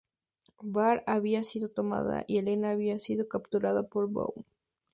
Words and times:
Bar 0.63 1.03
había 1.05 1.43
sido 1.43 1.69
tomada 1.69 2.23
y 2.27 2.39
Elena 2.39 2.71
había 2.71 2.97
sido 2.97 3.27
capturada 3.27 3.83
por 3.83 4.09
Bohun. 4.09 4.47